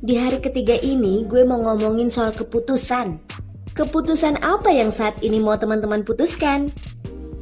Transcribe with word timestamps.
Di 0.00 0.16
hari 0.16 0.40
ketiga 0.40 0.80
ini 0.80 1.28
gue 1.28 1.44
mau 1.44 1.60
ngomongin 1.60 2.08
soal 2.08 2.32
keputusan. 2.32 3.20
Keputusan 3.76 4.40
apa 4.40 4.72
yang 4.72 4.88
saat 4.88 5.20
ini 5.20 5.44
mau 5.44 5.60
teman-teman 5.60 6.08
putuskan? 6.08 6.72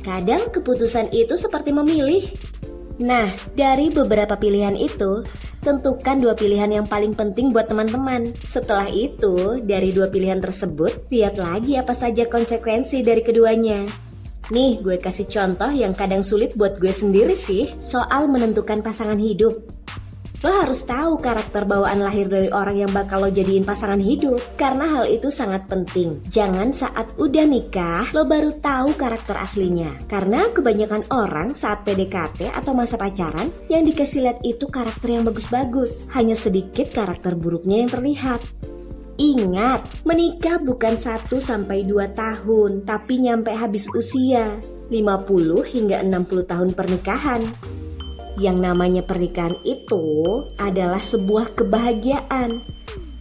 Kadang 0.02 0.50
keputusan 0.50 1.14
itu 1.14 1.38
seperti 1.38 1.70
memilih. 1.70 2.26
Nah, 2.98 3.30
dari 3.54 3.94
beberapa 3.94 4.34
pilihan 4.34 4.74
itu, 4.74 5.22
tentukan 5.62 6.18
dua 6.18 6.34
pilihan 6.34 6.82
yang 6.82 6.86
paling 6.90 7.14
penting 7.14 7.54
buat 7.54 7.70
teman-teman. 7.70 8.34
Setelah 8.42 8.90
itu, 8.90 9.62
dari 9.62 9.94
dua 9.94 10.10
pilihan 10.10 10.42
tersebut, 10.42 11.14
lihat 11.14 11.38
lagi 11.38 11.78
apa 11.78 11.94
saja 11.94 12.26
konsekuensi 12.26 13.06
dari 13.06 13.22
keduanya. 13.22 13.86
Nih, 14.50 14.82
gue 14.82 14.98
kasih 14.98 15.30
contoh 15.30 15.70
yang 15.70 15.94
kadang 15.94 16.26
sulit 16.26 16.58
buat 16.58 16.74
gue 16.82 16.90
sendiri 16.90 17.38
sih, 17.38 17.70
soal 17.78 18.26
menentukan 18.26 18.82
pasangan 18.82 19.22
hidup. 19.22 19.62
Lo 20.38 20.54
harus 20.54 20.86
tahu 20.86 21.18
karakter 21.18 21.66
bawaan 21.66 21.98
lahir 21.98 22.30
dari 22.30 22.46
orang 22.54 22.78
yang 22.86 22.92
bakal 22.94 23.26
lo 23.26 23.30
jadiin 23.30 23.66
pasangan 23.66 23.98
hidup 23.98 24.38
Karena 24.54 24.86
hal 24.86 25.10
itu 25.10 25.34
sangat 25.34 25.66
penting. 25.66 26.22
Jangan 26.30 26.70
saat 26.70 27.10
udah 27.18 27.42
nikah 27.42 28.06
lo 28.14 28.22
baru 28.22 28.54
tahu 28.54 28.94
karakter 28.94 29.34
aslinya. 29.34 29.98
Karena 30.06 30.46
kebanyakan 30.54 31.10
orang 31.10 31.58
saat 31.58 31.82
PDKT 31.82 32.54
atau 32.54 32.70
masa 32.70 32.94
pacaran 32.94 33.50
Yang 33.66 33.94
dikasih 33.94 34.20
lihat 34.30 34.38
itu 34.46 34.70
karakter 34.70 35.10
yang 35.10 35.26
bagus-bagus. 35.26 36.06
Hanya 36.14 36.38
sedikit 36.38 36.94
karakter 36.94 37.34
buruknya 37.34 37.82
yang 37.82 37.90
terlihat. 37.90 38.38
Ingat, 39.18 40.06
menikah 40.06 40.62
bukan 40.62 40.94
1 40.94 41.26
sampai 41.42 41.82
2 41.82 42.06
tahun, 42.14 42.86
tapi 42.86 43.18
nyampe 43.18 43.50
habis 43.50 43.90
usia. 43.90 44.46
50 44.94 45.66
hingga 45.66 46.06
60 46.06 46.46
tahun 46.46 46.68
pernikahan. 46.72 47.42
Yang 48.38 48.58
namanya 48.62 49.02
pernikahan 49.02 49.58
itu 49.66 50.46
adalah 50.62 51.02
sebuah 51.02 51.58
kebahagiaan. 51.58 52.62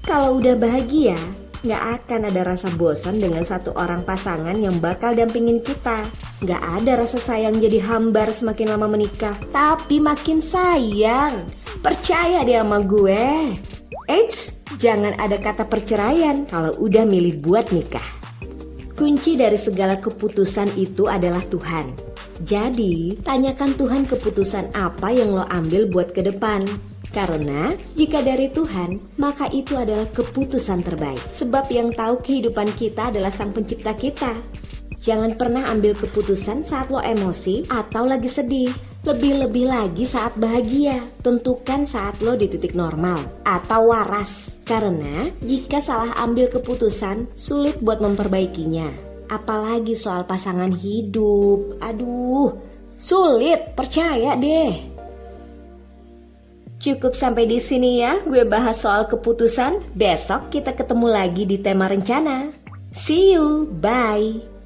Kalau 0.06 0.38
udah 0.38 0.54
bahagia, 0.54 1.18
nggak 1.66 1.84
akan 2.06 2.30
ada 2.30 2.54
rasa 2.54 2.70
bosan 2.78 3.18
dengan 3.18 3.42
satu 3.42 3.74
orang 3.74 4.06
pasangan 4.06 4.54
yang 4.56 4.78
bakal 4.78 5.18
dampingin 5.18 5.58
kita. 5.66 6.06
Nggak 6.46 6.62
ada 6.62 7.02
rasa 7.02 7.18
sayang 7.18 7.58
jadi 7.58 7.82
hambar 7.82 8.30
semakin 8.30 8.78
lama 8.78 8.88
menikah, 8.88 9.34
tapi 9.50 9.98
makin 9.98 10.38
sayang. 10.38 11.50
Percaya 11.82 12.46
deh 12.46 12.62
sama 12.62 12.86
gue. 12.86 13.58
Eits, 14.08 14.64
jangan 14.78 15.18
ada 15.18 15.42
kata 15.42 15.66
perceraian 15.66 16.46
kalau 16.46 16.78
udah 16.78 17.04
milih 17.04 17.42
buat 17.42 17.74
nikah. 17.74 18.06
Kunci 18.94 19.34
dari 19.34 19.58
segala 19.58 19.98
keputusan 19.98 20.78
itu 20.78 21.10
adalah 21.10 21.42
Tuhan. 21.46 22.17
Jadi, 22.44 23.18
tanyakan 23.26 23.74
Tuhan 23.74 24.04
keputusan 24.06 24.78
apa 24.78 25.10
yang 25.10 25.34
lo 25.34 25.46
ambil 25.50 25.90
buat 25.90 26.14
ke 26.14 26.22
depan. 26.22 26.62
Karena 27.10 27.74
jika 27.98 28.22
dari 28.22 28.52
Tuhan, 28.52 29.18
maka 29.18 29.50
itu 29.50 29.74
adalah 29.74 30.06
keputusan 30.12 30.86
terbaik. 30.86 31.22
Sebab 31.26 31.66
yang 31.74 31.90
tahu 31.96 32.22
kehidupan 32.22 32.70
kita 32.78 33.10
adalah 33.10 33.34
Sang 33.34 33.56
Pencipta 33.56 33.98
kita. 33.98 34.38
Jangan 34.98 35.40
pernah 35.40 35.70
ambil 35.72 35.96
keputusan 35.96 36.62
saat 36.62 36.92
lo 36.92 37.00
emosi 37.00 37.70
atau 37.70 38.04
lagi 38.06 38.28
sedih. 38.28 38.70
Lebih-lebih 39.08 39.66
lagi 39.72 40.04
saat 40.04 40.36
bahagia. 40.36 41.00
Tentukan 41.24 41.88
saat 41.88 42.20
lo 42.20 42.36
di 42.36 42.52
titik 42.52 42.76
normal 42.76 43.24
atau 43.48 43.96
waras. 43.96 44.60
Karena 44.68 45.32
jika 45.42 45.80
salah 45.80 46.12
ambil 46.22 46.52
keputusan, 46.52 47.32
sulit 47.40 47.80
buat 47.80 48.04
memperbaikinya 48.04 49.07
apalagi 49.28 49.94
soal 49.94 50.28
pasangan 50.28 50.72
hidup. 50.72 51.80
Aduh, 51.84 52.56
sulit, 52.96 53.76
percaya 53.76 54.36
deh. 54.36 54.98
Cukup 56.78 57.18
sampai 57.18 57.50
di 57.50 57.58
sini 57.58 58.06
ya, 58.06 58.22
gue 58.22 58.46
bahas 58.46 58.82
soal 58.82 59.10
keputusan. 59.10 59.82
Besok 59.98 60.54
kita 60.54 60.78
ketemu 60.78 61.08
lagi 61.10 61.44
di 61.50 61.58
tema 61.58 61.90
rencana. 61.90 62.54
See 62.94 63.34
you, 63.34 63.66
bye. 63.82 64.57